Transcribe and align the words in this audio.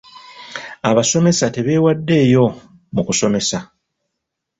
Abasomesa 0.89 1.45
tebeewaddeeyo 1.55 2.45
mu 2.93 3.01
kusomesa. 3.07 3.59